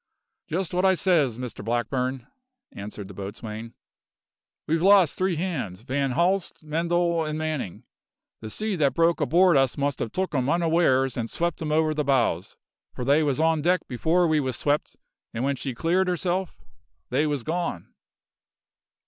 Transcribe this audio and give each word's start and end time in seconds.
"Just 0.47 0.73
what 0.73 0.83
I 0.83 0.95
says, 0.95 1.37
Mr 1.37 1.63
Blackburn," 1.63 2.25
answered 2.71 3.07
the 3.07 3.13
boatswain. 3.13 3.75
"We've 4.65 4.81
lost 4.81 5.15
three 5.15 5.35
hands 5.35 5.81
Van 5.81 6.13
Haalst, 6.13 6.63
Mendal, 6.63 7.23
and 7.23 7.37
Manning. 7.37 7.83
The 8.39 8.49
sea 8.49 8.75
that 8.77 8.95
broke 8.95 9.21
aboard 9.21 9.57
us 9.57 9.77
must 9.77 9.99
have 9.99 10.11
took 10.11 10.33
'em 10.33 10.49
unawares 10.49 11.17
and 11.17 11.29
swept 11.29 11.61
'em 11.61 11.71
over 11.71 11.93
the 11.93 12.03
bows, 12.03 12.57
for 12.95 13.05
they 13.05 13.21
was 13.21 13.39
on 13.39 13.61
deck 13.61 13.81
before 13.87 14.27
we 14.27 14.39
was 14.39 14.55
swept, 14.57 14.95
and 15.35 15.43
when 15.43 15.55
she 15.55 15.75
cleared 15.75 16.07
herself 16.07 16.57
they 17.11 17.27
was 17.27 17.43
gone!" 17.43 17.93